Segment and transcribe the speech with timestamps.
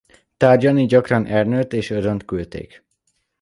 [0.37, 2.83] Tárgyalni gyakran Ernőt és Ödönt küldték.